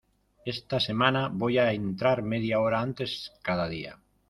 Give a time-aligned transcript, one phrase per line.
[0.45, 3.99] Esta semana voy a entrar media hora antes cada día.